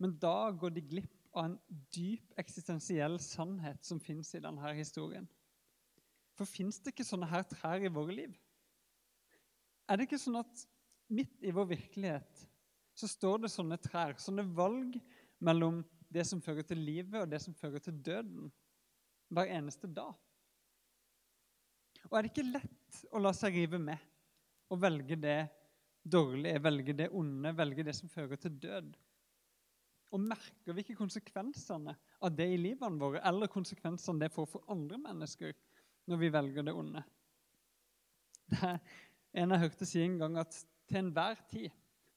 [0.00, 1.58] Men da går de glipp av en
[1.92, 5.28] dyp eksistensiell sannhet som fins i denne historien.
[6.38, 8.32] For fins det ikke sånne her trær i våre liv?
[9.84, 10.64] Er det ikke sånn at
[11.12, 12.46] midt i vår virkelighet
[12.96, 14.96] så står det sånne trær, sånne valg
[15.44, 18.48] mellom det som fører til livet, og det som fører til døden?
[19.32, 20.12] Hver eneste dag.
[22.10, 24.10] Og er det ikke lett å la seg rive med
[24.72, 25.38] og velge det
[26.02, 28.92] dårlige, velge det onde, velge det som fører til død?
[30.12, 34.72] Og merker vi ikke konsekvensene av det i livene våre, eller konsekvensene det får for
[34.72, 35.54] andre mennesker
[36.10, 37.04] når vi velger det onde?
[38.52, 40.56] Det er en jeg hørte si en gang at
[40.90, 41.70] til enhver tid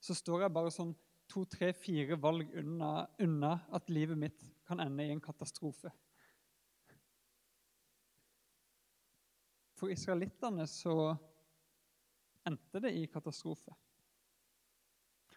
[0.04, 0.92] så står jeg bare sånn
[1.32, 5.94] to, tre, fire valg unna, unna at livet mitt kan ende i en katastrofe.
[9.76, 11.16] For israelittene så
[12.48, 13.74] endte det i katastrofe.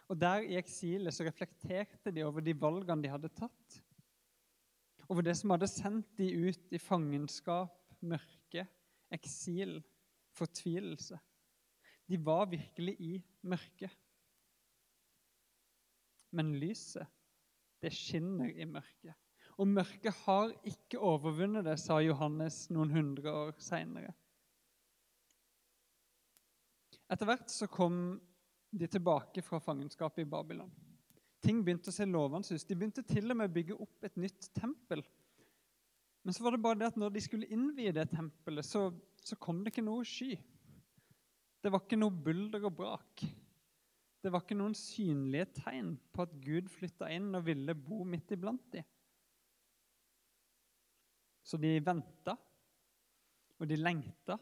[0.09, 3.79] Og Der i eksilet så reflekterte de over de valgene de hadde tatt.
[5.09, 8.65] Over det som hadde sendt de ut i fangenskap, mørke,
[9.13, 9.79] eksil,
[10.37, 11.17] fortvilelse.
[12.09, 13.13] De var virkelig i
[13.45, 13.93] mørket.
[16.33, 17.05] Men lyset,
[17.81, 19.13] det skinner i mørket.
[19.59, 24.13] Og mørket har ikke overvunnet det, sa Johannes noen hundre år seinere.
[27.09, 28.19] Etter hvert så kom
[28.69, 30.69] de tilbake fra fangenskapet i Babylon.
[31.41, 32.67] Ting begynte å se lovende ut.
[32.67, 35.01] De begynte til og med å bygge opp et nytt tempel.
[36.23, 38.89] Men så var det bare det at når de skulle innvie det tempelet, så,
[39.23, 40.33] så kom det ikke noe sky.
[41.63, 43.23] Det var ikke noe bulder og brak.
[44.19, 48.35] Det var ikke noen synlige tegn på at Gud flytta inn og ville bo midt
[48.35, 48.85] iblant dem.
[51.41, 52.35] Så de venta,
[53.57, 54.35] og de lengta.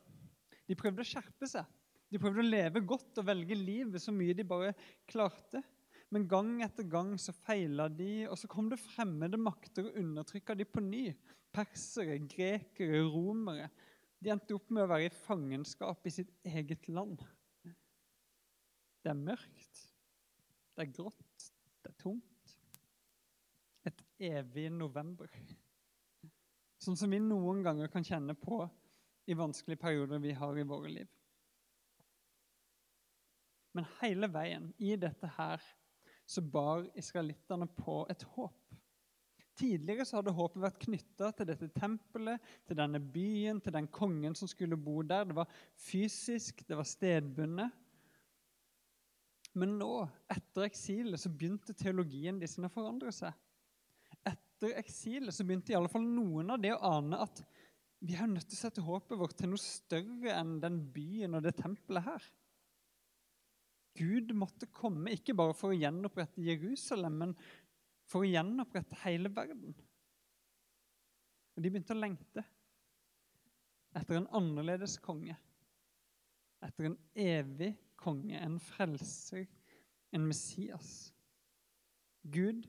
[0.68, 1.64] De prøvde å skjerpe seg.
[2.08, 4.72] De prøvde å leve godt og velge livet så mye de bare
[5.10, 5.62] klarte.
[6.14, 10.56] Men gang etter gang så feila de, og så kom det fremmede makter og undertrykka
[10.56, 11.04] de på ny.
[11.52, 13.68] Persere, grekere, romere.
[14.24, 17.20] De endte opp med å være i fangenskap i sitt eget land.
[19.04, 19.84] Det er mørkt,
[20.76, 21.52] det er grått,
[21.84, 22.56] det er tomt.
[23.88, 25.32] Et evig november.
[26.82, 28.64] Sånn som vi noen ganger kan kjenne på
[29.28, 31.17] i vanskelige perioder vi har i våre liv.
[33.78, 35.62] Men hele veien i dette her
[36.28, 38.64] så bar israelittene på et håp.
[39.58, 44.36] Tidligere så hadde håpet vært knytta til dette tempelet, til denne byen, til den kongen
[44.38, 45.26] som skulle bo der.
[45.30, 45.50] Det var
[45.82, 47.72] fysisk, det var stedbundet.
[49.58, 49.92] Men nå,
[50.30, 53.34] etter eksilet, så begynte teologien de å forandre seg.
[54.28, 57.42] Etter eksilet så begynte i alle fall noen av de å ane at
[58.06, 61.46] vi er nødt til å sette håpet vårt til noe større enn den byen og
[61.48, 62.28] det tempelet her.
[63.98, 67.34] Gud måtte komme ikke bare for å gjenopprette Jerusalem, men
[68.08, 69.74] for å gjenopprette hele verden.
[71.58, 72.46] Og De begynte å lengte
[73.98, 75.36] etter en annerledes konge.
[76.62, 79.48] Etter en evig konge, en frelser,
[80.14, 81.12] en Messias.
[82.22, 82.68] Gud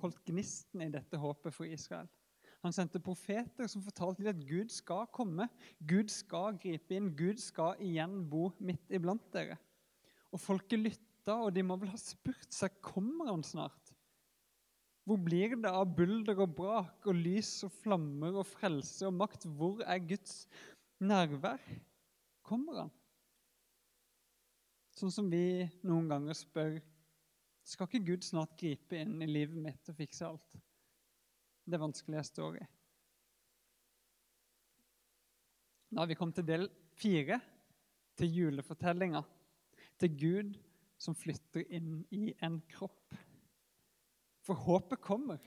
[0.00, 2.08] holdt gnisten i dette håpet for Israel.
[2.60, 5.48] Han sendte profeter som fortalte at Gud skal komme.
[5.88, 7.08] Gud skal gripe inn.
[7.16, 9.56] Gud skal igjen bo midt iblant dere.
[10.30, 13.90] Og folket lytta, og de må vel ha spurt seg kommer han snart.
[15.08, 19.48] Hvor blir det av bulder og brak og lys og flammer og frelse og makt?
[19.58, 20.44] Hvor er Guds
[21.02, 21.62] nærvær?
[22.46, 22.92] Kommer han?
[24.94, 26.76] Sånn som vi noen ganger spør
[27.66, 30.60] skal ikke Gud snart gripe inn i livet mitt og fikse alt?
[31.64, 32.68] Det vanskelige jeg står i.
[35.90, 37.40] Da har vi kommet til del fire,
[38.18, 39.22] til julefortellinga.
[40.00, 40.58] Til Gud
[41.00, 43.16] som flytter inn i en kropp.
[44.44, 45.40] For håpet kommer.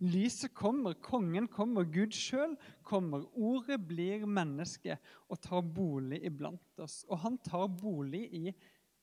[0.00, 2.54] Lyset kommer, kongen kommer, Gud sjøl
[2.86, 3.26] kommer.
[3.36, 4.96] Ordet blir menneske
[5.28, 7.02] og tar bolig iblant oss.
[7.10, 8.54] Og han tar bolig i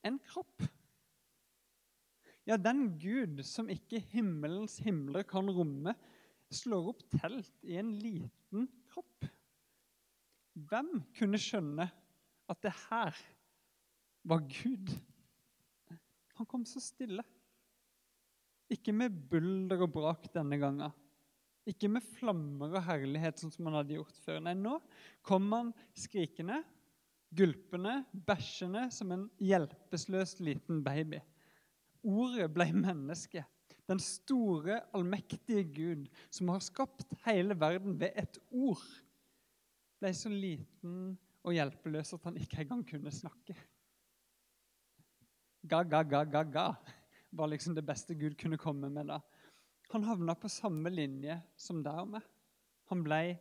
[0.07, 0.65] en kropp.
[2.47, 5.93] Ja, den Gud som ikke himmelens himler kan romme,
[6.47, 9.27] slår opp telt i en liten kropp.
[10.55, 11.89] Hvem kunne skjønne
[12.47, 13.19] at det her
[14.27, 14.91] var Gud?
[16.37, 17.23] Han kom så stille.
[18.69, 20.91] Ikke med bulder og brak denne gangen.
[21.67, 24.41] Ikke med flammer og herlighet, sånn som han hadde gjort før.
[24.43, 24.77] Nei, nå
[25.25, 26.61] kom han skrikende,
[27.35, 31.19] gulpende, bæsjende som en hjelpeløs liten baby.
[32.07, 33.43] Ordet ble menneske.
[33.87, 38.83] Den store, allmektige Gud, som har skapt hele verden ved et ord,
[39.99, 41.15] ble så liten
[41.47, 43.55] og hjelpeløs at han ikke engang kunne snakke.
[45.67, 46.67] Ga, ga, ga, ga, ga
[47.29, 49.19] var liksom det beste Gud kunne komme med da.
[49.91, 52.25] Han havna på samme linje som deg og meg.
[52.91, 53.37] Han ble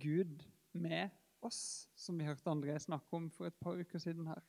[0.00, 1.10] Gud med
[1.44, 4.42] oss, som vi hørte André snakke om for et par uker siden her.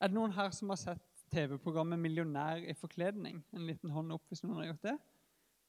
[0.00, 3.42] Er det noen her som har sett TV-programmet 'Millionær i forkledning'?
[3.54, 4.98] En liten hånd opp hvis noen har gjort det.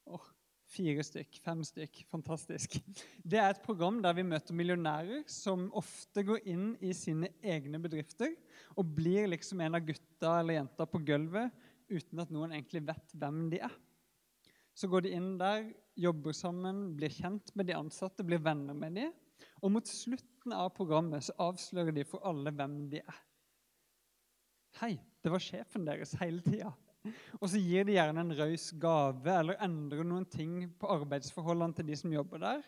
[0.06, 0.26] Oh,
[0.70, 2.02] fire stykk, fem stykk.
[2.10, 2.76] Fantastisk.
[3.22, 7.80] Det er et program der vi møter millionærer som ofte går inn i sine egne
[7.82, 8.34] bedrifter
[8.74, 11.54] og blir liksom en av gutta eller jenta på gulvet
[11.90, 13.76] uten at noen egentlig vet hvem de er.
[14.76, 18.98] Så går de inn der, jobber sammen, blir kjent med de ansatte, blir venner med
[18.98, 19.06] de.
[19.64, 23.22] Og mot slutten av programmet så avslører de for alle hvem de er.
[24.82, 26.74] Hei, det var sjefen deres hele tida.
[27.40, 31.88] Og så gir de gjerne en raus gave eller endrer noen ting på arbeidsforholdene til
[31.90, 32.62] de som jobber der,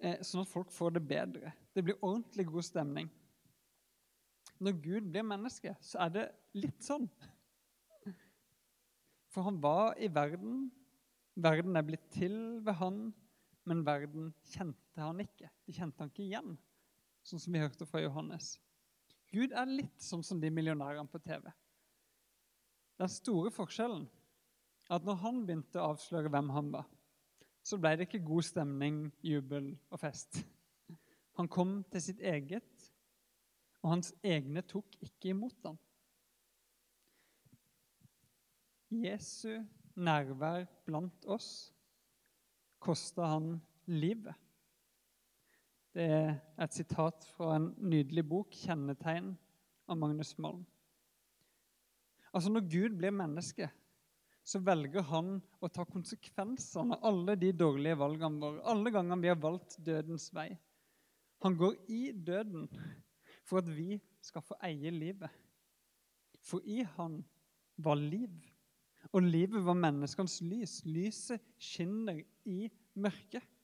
[0.00, 1.52] eh, sånn at folk får det bedre.
[1.74, 3.10] Det blir ordentlig god stemning.
[4.60, 6.26] Når Gud blir menneske, så er det
[6.56, 7.08] litt sånn.
[9.32, 10.70] For han var i verden,
[11.36, 13.10] verden er blitt til ved han,
[13.68, 15.50] men verden kjente han ikke.
[15.66, 16.56] De kjente han ikke igjen,
[17.26, 18.54] sånn som vi hørte fra Johannes.
[19.34, 21.50] Gud er litt sånn som de millionærene på TV.
[22.96, 24.06] Den store forskjellen
[24.88, 26.86] er at når han begynte å avsløre hvem han var,
[27.66, 30.38] så ble det ikke god stemning, jubel og fest.
[31.36, 32.86] Han kom til sitt eget,
[33.82, 35.76] og hans egne tok ikke imot ham.
[38.94, 39.58] Jesu
[39.98, 41.50] nærvær blant oss
[42.82, 43.56] kosta han
[43.90, 44.34] livet.
[45.96, 49.36] Det er et sitat fra en nydelig bok, 'Kjennetegn',
[49.88, 50.66] av Magnus Malm.
[52.36, 53.70] Altså Når Gud blir menneske,
[54.46, 58.60] så velger han å ta konsekvensene av alle de dårlige valgene våre.
[58.68, 60.50] Alle gangene vi har valgt dødens vei.
[61.42, 62.68] Han går i døden
[63.46, 65.32] for at vi skal få eie livet.
[66.44, 67.22] For i han
[67.82, 68.36] var liv,
[69.16, 70.78] og livet var menneskenes lys.
[70.84, 72.68] Lyset skinner i
[73.00, 73.55] mørket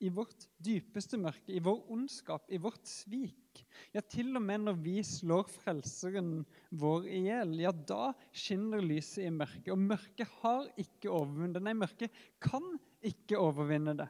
[0.00, 3.60] i vårt dypeste mørke, i vår ondskap, i vårt svik.
[3.92, 6.46] Ja, til og med når vi slår Frelseren
[6.80, 9.68] vår i hjel, ja, da skinner lyset i mørket.
[9.74, 11.64] Og mørket har ikke overvunnet det.
[11.66, 12.64] Nei, mørket kan
[13.04, 14.08] ikke overvinne det.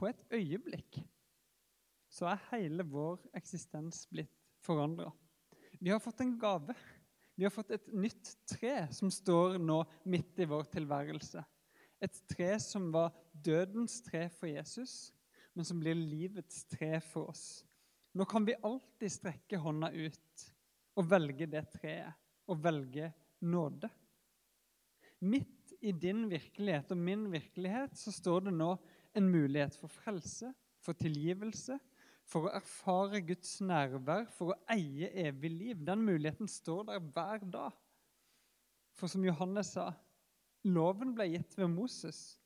[0.00, 1.02] På et øyeblikk
[2.10, 4.32] så er hele vår eksistens blitt
[4.64, 5.12] forandra.
[5.80, 6.74] Vi har fått en gave.
[7.36, 11.44] Vi har fått et nytt tre som står nå midt i vår tilværelse.
[12.00, 15.12] Et tre som var dødens tre for Jesus,
[15.54, 17.62] men som blir livets tre for oss.
[18.16, 20.46] Nå kan vi alltid strekke hånda ut
[20.98, 22.16] og velge det treet
[22.50, 23.12] og velge
[23.46, 23.90] nåde.
[25.20, 28.72] Midt i din virkelighet og min virkelighet så står det nå
[29.16, 31.76] en mulighet for frelse, for tilgivelse,
[32.30, 35.80] for å erfare Guds nærvær, for å eie evig liv.
[35.86, 37.74] Den muligheten står der hver dag.
[38.94, 39.90] For som Johannes sa,
[40.64, 42.38] loven ble gitt ved Moses.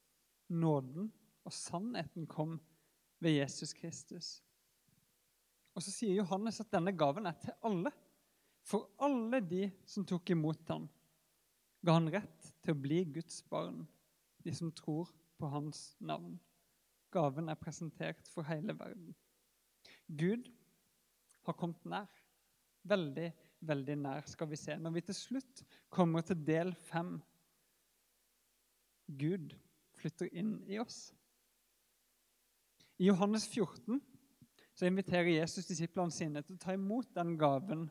[0.53, 1.11] Nåden
[1.45, 2.59] og sannheten kom
[3.25, 4.39] ved Jesus Kristus.
[5.75, 7.91] Og så sier Johannes at denne gaven er til alle.
[8.65, 10.87] For alle de som tok imot ham,
[11.85, 13.83] ga han rett til å bli Guds barn,
[14.45, 16.39] de som tror på hans navn.
[17.13, 19.13] Gaven er presentert for hele verden.
[20.09, 20.49] Gud
[21.45, 22.09] har kommet nær.
[22.89, 23.29] Veldig,
[23.65, 24.77] veldig nær, skal vi se.
[24.77, 27.17] Når vi til slutt kommer til del fem
[29.07, 29.55] Gud
[29.99, 31.13] flytter inn i oss.
[32.99, 34.01] I Johannes 14
[34.75, 37.89] så inviterer Jesus disiplene sine til å ta imot den gaven,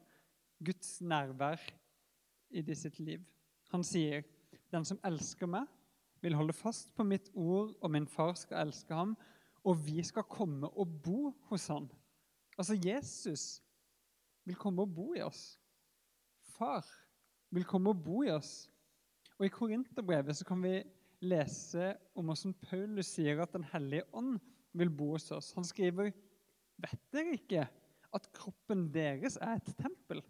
[0.63, 1.61] Guds nærvær,
[2.53, 3.23] i de sitt liv.
[3.73, 4.23] Han sier,
[4.71, 5.65] 'Den som elsker meg,
[6.21, 9.17] vil holde fast på mitt ord, og min far skal elske ham.'
[9.63, 11.89] 'Og vi skal komme og bo hos han.'
[12.57, 13.63] Altså, Jesus
[14.45, 15.59] vil komme og bo i oss.
[16.39, 16.85] Far
[17.49, 18.69] vil komme og bo i oss.
[19.39, 20.83] Og I Korinterbrevet så kan vi
[21.23, 24.37] lese om hvordan Paulus sier at Den hellige ånd
[24.73, 25.53] vil bo hos oss.
[25.57, 26.11] Han skriver,
[26.77, 27.67] 'Vet dere ikke
[28.13, 30.23] at kroppen deres er et tempel?'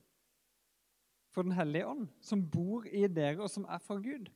[1.33, 4.29] For Den hellige ånd, som bor i dere, og som er fra Gud.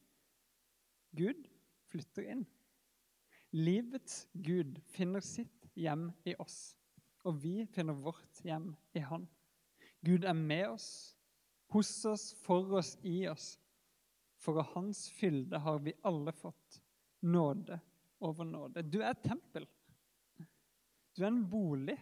[1.16, 1.46] Gud
[1.92, 2.46] flytter inn.
[3.54, 6.76] Livets Gud finner sitt hjem i oss,
[7.24, 9.28] og vi finner vårt hjem i Han.
[10.06, 11.16] Gud er med oss,
[11.74, 13.58] hos oss, for oss, i oss.
[14.38, 16.82] For av Hans fylde har vi alle fått
[17.20, 17.80] nåde
[18.20, 18.82] over nåde.
[18.82, 19.66] Du er et tempel.
[21.14, 21.98] Du er en bolig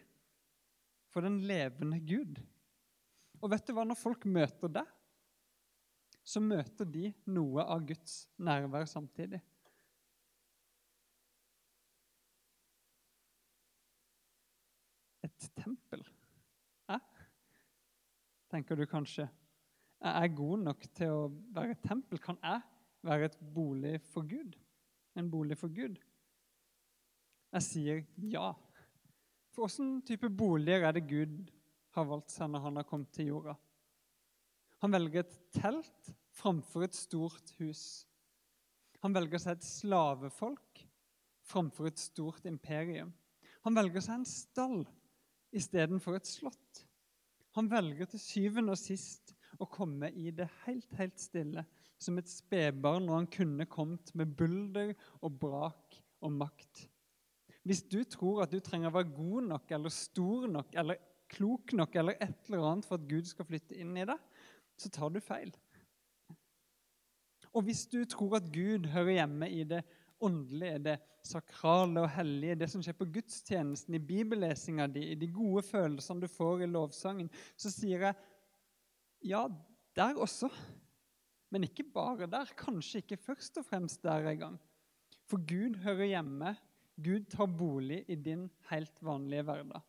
[1.11, 2.41] for den levende Gud.
[3.39, 4.87] Og vet du hva, når folk møter deg,
[6.25, 9.39] så møter de noe av Guds nærvær samtidig.
[15.25, 16.03] Et tempel?
[16.89, 16.99] Hæ?
[18.51, 19.27] tenker du kanskje.
[20.05, 21.21] Jeg er god nok til å
[21.55, 22.19] være et tempel.
[22.21, 22.61] Kan jeg
[23.07, 24.53] være et bolig for Gud?
[25.17, 25.97] En bolig for Gud?
[27.55, 28.51] Jeg sier ja.
[29.49, 31.49] For åssen type boliger er det Gud
[31.95, 33.55] har valgt seg når han har kommet til jorda.
[34.83, 38.05] Han velger et telt framfor et stort hus.
[39.01, 40.83] Han velger seg et slavefolk
[41.49, 43.09] framfor et stort imperium.
[43.65, 44.83] Han velger seg en stall
[45.55, 46.85] istedenfor et slott.
[47.57, 51.65] Han velger til syvende og sist å komme i det helt, helt stille,
[52.01, 56.85] som et spedbarn når han kunne kommet med bulder og brak og makt.
[57.65, 61.73] Hvis du tror at du trenger å være god nok eller stor nok eller klok
[61.73, 64.19] nok eller et eller annet for at Gud skal flytte inn i deg,
[64.77, 65.53] så tar du feil.
[67.55, 69.81] Og hvis du tror at Gud hører hjemme i det
[70.25, 75.29] åndelige, det sakrale og hellige, det som skjer på gudstjenesten, i bibellesinga di, i de
[75.33, 78.19] gode følelsene du får i lovsangen, så sier jeg
[79.25, 79.47] ja,
[79.95, 80.49] der også.
[81.49, 82.53] Men ikke bare der.
[82.57, 84.59] Kanskje ikke først og fremst der engang.
[85.25, 86.55] For Gud hører hjemme.
[86.95, 89.81] Gud tar bolig i din helt vanlige hverdag.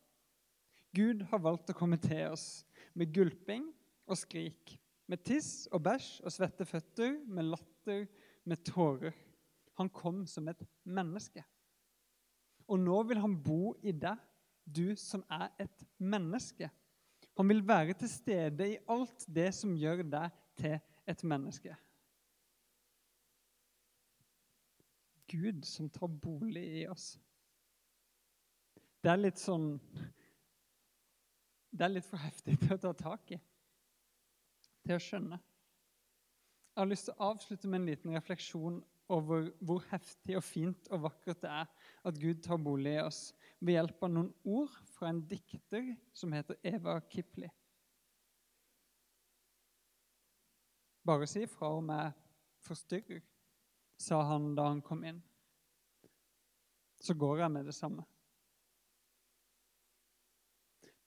[0.95, 2.65] Gud har valgt å komme til oss
[2.97, 3.67] med gulping
[4.07, 4.73] og skrik,
[5.07, 8.07] med tiss og bæsj og svette føtter, med latter,
[8.47, 9.15] med tårer.
[9.77, 11.43] Han kom som et menneske.
[12.67, 14.17] Og nå vil han bo i deg,
[14.65, 16.67] du som er et menneske.
[17.37, 21.75] Han vil være til stede i alt det som gjør deg til et menneske.
[25.27, 27.11] Gud som tar bolig i oss.
[29.03, 29.75] Det er litt sånn
[31.77, 33.37] det er litt for heftig til å ta tak i,
[34.87, 35.37] til å skjønne.
[35.37, 38.79] Jeg har lyst til å avslutte med en liten refleksjon
[39.13, 41.69] over hvor heftig og fint og vakkert det er
[42.09, 43.21] at Gud tar bolig i oss
[43.59, 47.49] ved hjelp av noen ord fra en dikter som heter Eva Kipli.
[51.07, 52.13] Bare si fra om jeg
[52.67, 53.23] forstyrrer,
[53.97, 55.21] sa han da han kom inn.
[56.99, 58.03] Så går jeg med det samme.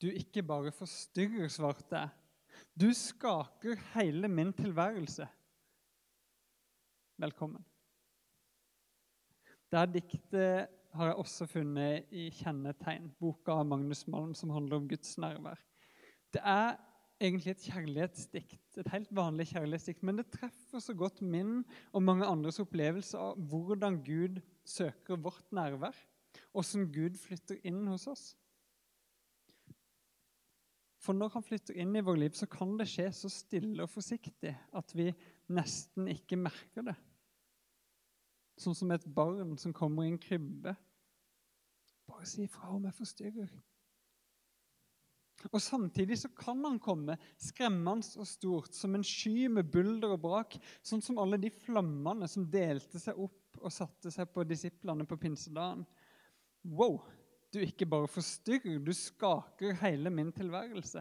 [0.01, 2.17] Du ikke bare forstyrrer, svarte jeg.
[2.73, 5.27] Du skaker hele min tilværelse.
[7.21, 7.65] Velkommen.
[9.71, 14.88] Det diktet har jeg også funnet i Kjennetegn, boka av Magnus Malm som handler om
[14.91, 15.61] Guds nærvær.
[16.34, 16.78] Det er
[17.20, 21.61] egentlig et kjærlighetsdikt, et helt vanlig kjærlighetsdikt, men det treffer så godt min
[21.93, 25.97] og mange andres opplevelse av hvordan Gud søker vårt nærvær,
[26.53, 28.24] hvordan Gud flytter inn hos oss.
[31.01, 33.93] For når han flytter inn i vår liv, så kan det skje så stille og
[33.93, 35.09] forsiktig at vi
[35.53, 36.97] nesten ikke merker det.
[38.61, 40.75] Sånn som et barn som kommer i en krybbe.
[42.11, 43.53] Bare si ifra om jeg forstyrrer.
[45.49, 50.21] Og Samtidig så kan han komme skremmende og stort, som en sky med bulder og
[50.27, 55.07] brak, sånn som alle de flammene som delte seg opp og satte seg på disiplene
[55.09, 55.87] på pinsedagen.
[56.69, 57.01] Wow!
[57.51, 61.01] Du ikke bare forstyrrer, du skaker hele min tilværelse.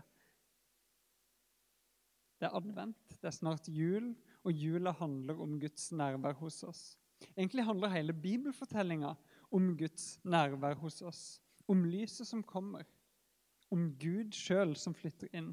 [2.39, 4.13] Det er advent, det er snart jul,
[4.47, 6.83] og jula handler om Guds nærvær hos oss.
[7.35, 9.13] Egentlig handler hele bibelfortellinga
[9.55, 11.23] om Guds nærvær hos oss,
[11.69, 12.85] om lyset som kommer,
[13.69, 15.51] om Gud sjøl som flytter inn.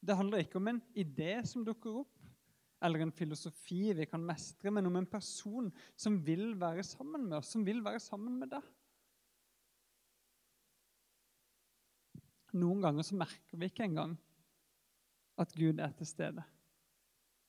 [0.00, 2.14] Det handler ikke om en idé som dukker opp,
[2.84, 7.40] eller en filosofi vi kan mestre, men om en person som vil være sammen med
[7.40, 8.68] oss, som vil være sammen med deg.
[12.58, 14.14] Noen ganger så merker vi ikke engang
[15.38, 16.44] at Gud er til stede.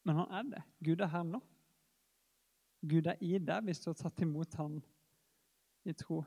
[0.05, 0.63] Men han er det.
[0.85, 1.39] Gud er her nå.
[2.81, 4.77] Gud er i deg hvis du har tatt imot han
[5.87, 6.21] i tro.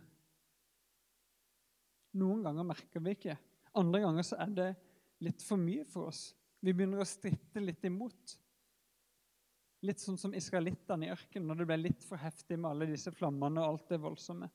[2.20, 3.36] Noen ganger merker vi ikke.
[3.78, 4.70] Andre ganger så er det
[5.24, 6.30] litt for mye for oss.
[6.62, 8.36] Vi begynner å stritte litt imot.
[9.82, 13.10] Litt sånn som israelittene i ørkenen, når det ble litt for heftig med alle disse
[13.16, 14.50] flammene og alt det voldsomme.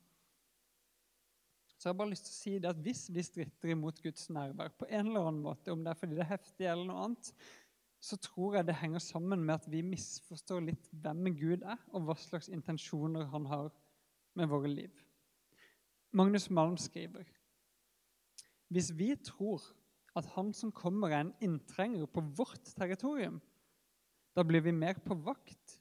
[1.78, 4.30] Så jeg har bare lyst til å si det at Hvis vi stritter imot Guds
[4.34, 7.04] nærvær på en eller annen måte, om det er fordi det er heftig eller noe
[7.06, 7.34] annet,
[8.08, 12.08] så tror jeg det henger sammen med at vi misforstår litt hvem Gud er, og
[12.08, 13.72] hva slags intensjoner han har
[14.38, 14.94] med våre liv.
[16.16, 17.28] Magnus Malm skriver
[18.72, 19.64] hvis vi tror
[20.18, 23.38] at han som kommer, er en inntrenger på vårt territorium,
[24.36, 25.78] da blir vi mer på vakt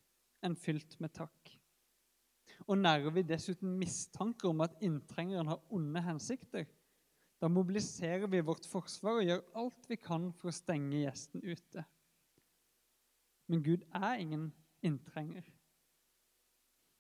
[0.47, 1.51] enn fylt med takk.
[2.69, 6.69] Og nærer vi dessuten mistanker om at inntrengeren har onde hensikter,
[7.43, 11.85] da mobiliserer vi vårt forsvar og gjør alt vi kan for å stenge gjesten ute.
[13.47, 15.47] Men Gud er ingen inntrenger.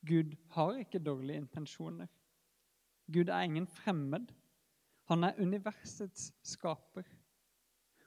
[0.06, 2.06] Gud har ikke dårlige intensjoner.
[3.12, 4.32] Gud er ingen fremmed.
[5.10, 7.06] Han er universets skaper.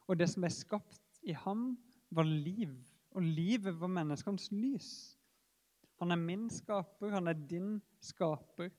[0.08, 1.78] Og det som er skapt i ham,
[2.10, 2.74] var liv
[3.12, 5.18] og livet var menneskenes lys.
[6.00, 8.70] Han er min skaper, han er din skaper.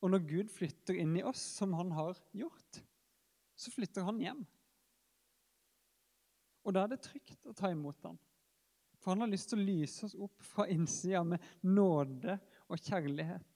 [0.00, 2.82] Og når Gud flytter inn i oss, som han har gjort,
[3.54, 4.42] så flytter han hjem.
[6.64, 8.18] Og da er det trygt å ta imot ham.
[9.02, 12.36] For han har lyst til å lyse oss opp fra innsida med nåde
[12.70, 13.48] og kjærlighet.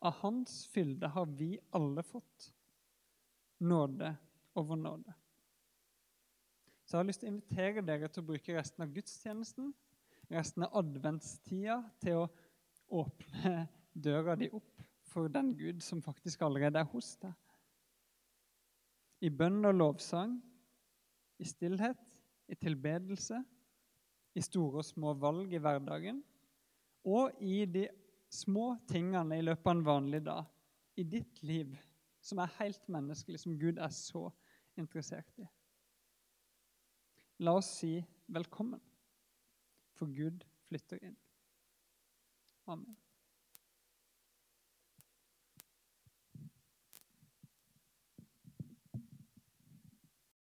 [0.00, 2.50] Av hans fylde har vi alle fått
[3.62, 4.14] nåde
[4.58, 5.14] over nåde.
[6.84, 9.68] Så jeg har lyst til å invitere dere til å bruke resten av gudstjenesten,
[10.32, 12.30] resten av adventstida, til å
[13.04, 17.36] åpne døra di opp for den Gud som faktisk allerede er hos deg.
[19.20, 20.38] I bønn og lovsang,
[21.38, 22.00] i stillhet,
[22.50, 23.38] i tilbedelse,
[24.36, 26.20] i store og små valg i hverdagen,
[27.08, 27.86] og i de
[28.30, 30.44] små tingene i løpet av en vanlig dag,
[31.00, 31.72] i ditt liv,
[32.20, 34.28] som er helt menneskelig, som Gud er så
[34.78, 35.48] interessert i.
[37.40, 37.94] La oss si
[38.28, 38.82] velkommen,
[39.96, 41.16] for Gud flytter inn.
[42.70, 42.96] Amen.